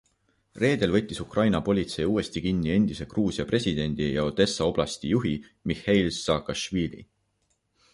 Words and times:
Reedel 0.61 0.93
võttis 0.95 1.19
Ukraina 1.25 1.61
politsei 1.67 2.07
uuesti 2.13 2.43
kinni 2.47 2.73
endise 2.77 3.09
Gruusia 3.13 3.47
presidendi 3.53 4.11
ja 4.17 4.27
Odessa 4.33 4.71
oblasti 4.73 5.15
juhi 5.17 5.39
Mihheil 5.73 6.15
Saakašvili. 6.23 7.09